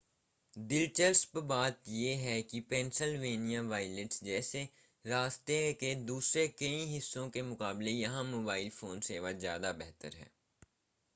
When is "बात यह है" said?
1.49-2.41